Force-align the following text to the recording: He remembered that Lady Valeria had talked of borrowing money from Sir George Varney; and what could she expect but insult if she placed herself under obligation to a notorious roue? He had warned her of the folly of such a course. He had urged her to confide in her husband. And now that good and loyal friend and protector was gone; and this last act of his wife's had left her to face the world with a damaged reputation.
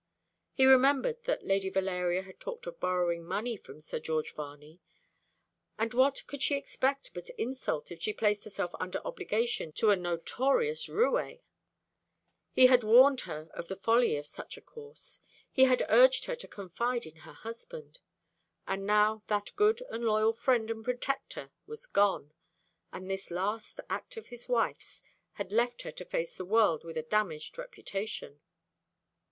He 0.53 0.65
remembered 0.65 1.25
that 1.25 1.45
Lady 1.45 1.69
Valeria 1.69 2.23
had 2.23 2.39
talked 2.39 2.65
of 2.65 2.79
borrowing 2.79 3.23
money 3.23 3.55
from 3.55 3.79
Sir 3.79 3.99
George 3.99 4.33
Varney; 4.33 4.81
and 5.77 5.93
what 5.93 6.25
could 6.25 6.41
she 6.41 6.55
expect 6.55 7.11
but 7.13 7.29
insult 7.37 7.91
if 7.91 8.01
she 8.01 8.11
placed 8.11 8.43
herself 8.43 8.71
under 8.79 8.97
obligation 9.05 9.71
to 9.73 9.91
a 9.91 9.95
notorious 9.95 10.89
roue? 10.89 11.37
He 12.51 12.65
had 12.65 12.83
warned 12.83 13.21
her 13.29 13.51
of 13.53 13.67
the 13.67 13.75
folly 13.75 14.15
of 14.15 14.25
such 14.25 14.57
a 14.57 14.61
course. 14.61 15.21
He 15.51 15.65
had 15.65 15.85
urged 15.87 16.25
her 16.25 16.35
to 16.35 16.47
confide 16.47 17.05
in 17.05 17.17
her 17.17 17.33
husband. 17.33 17.99
And 18.67 18.87
now 18.87 19.21
that 19.27 19.51
good 19.55 19.83
and 19.91 20.03
loyal 20.03 20.33
friend 20.33 20.71
and 20.71 20.83
protector 20.83 21.51
was 21.67 21.85
gone; 21.85 22.33
and 22.91 23.07
this 23.07 23.29
last 23.29 23.79
act 23.87 24.17
of 24.17 24.29
his 24.29 24.49
wife's 24.49 25.03
had 25.33 25.51
left 25.51 25.83
her 25.83 25.91
to 25.91 26.05
face 26.05 26.37
the 26.37 26.43
world 26.45 26.83
with 26.83 26.97
a 26.97 27.03
damaged 27.03 27.59
reputation. 27.59 28.41